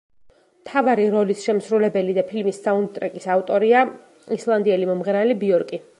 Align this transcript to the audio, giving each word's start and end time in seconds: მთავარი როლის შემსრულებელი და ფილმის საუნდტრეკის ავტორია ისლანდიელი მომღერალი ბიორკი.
მთავარი 0.61 1.03
როლის 1.15 1.43
შემსრულებელი 1.49 2.15
და 2.19 2.23
ფილმის 2.31 2.61
საუნდტრეკის 2.69 3.29
ავტორია 3.37 3.85
ისლანდიელი 4.41 4.93
მომღერალი 4.95 5.39
ბიორკი. 5.45 5.83